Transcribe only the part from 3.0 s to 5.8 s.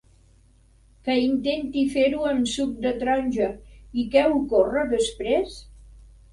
taronja, i què ocorre després?